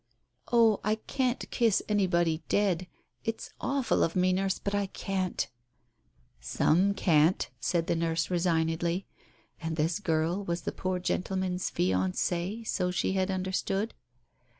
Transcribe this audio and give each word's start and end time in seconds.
"Oh, 0.51 0.79
I 0.83 0.95
can't 0.95 1.47
kiss 1.51 1.83
anybody 1.87 2.41
dead.... 2.49 2.87
It's 3.23 3.51
awful 3.61 4.01
of 4.03 4.15
me, 4.15 4.33
Nurse, 4.33 4.57
but 4.57 4.73
I 4.73 4.87
can't!" 4.87 5.47
"Some 6.41 6.95
can't!" 6.95 7.47
said 7.69 7.85
the 7.85 7.95
nurse 7.95 8.31
resignedly. 8.31 9.05
And 9.61 9.75
this 9.75 9.99
girl 9.99 10.43
was 10.43 10.61
the 10.61 10.71
poor 10.71 10.97
gentleman's 10.97 11.69
fiancee, 11.69 12.63
so 12.63 12.89
she 12.89 13.13
had 13.13 13.29
understood? 13.29 13.93